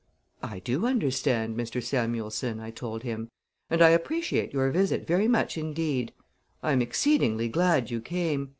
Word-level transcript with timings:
"I 0.41 0.57
do 0.57 0.87
understand, 0.87 1.55
Mr. 1.55 1.79
Samuelson," 1.79 2.59
I 2.59 2.71
told 2.71 3.03
him, 3.03 3.29
"and 3.69 3.83
I 3.83 3.89
appreciate 3.89 4.51
your 4.51 4.71
visit 4.71 5.05
very 5.05 5.27
much 5.27 5.59
indeed. 5.59 6.11
I 6.63 6.71
am 6.71 6.81
exceedingly 6.81 7.49
glad 7.49 7.91
you 7.91 8.01
came. 8.01 8.49